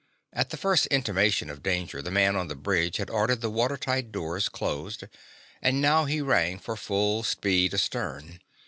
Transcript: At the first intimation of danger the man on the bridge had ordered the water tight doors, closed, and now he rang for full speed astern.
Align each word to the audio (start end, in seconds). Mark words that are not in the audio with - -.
At 0.33 0.49
the 0.49 0.57
first 0.57 0.87
intimation 0.87 1.47
of 1.51 1.61
danger 1.61 2.01
the 2.01 2.09
man 2.09 2.35
on 2.35 2.47
the 2.47 2.55
bridge 2.55 2.97
had 2.97 3.11
ordered 3.11 3.41
the 3.41 3.51
water 3.51 3.77
tight 3.77 4.11
doors, 4.11 4.49
closed, 4.49 5.03
and 5.61 5.79
now 5.79 6.05
he 6.05 6.21
rang 6.21 6.57
for 6.57 6.75
full 6.75 7.21
speed 7.21 7.71
astern. 7.71 8.39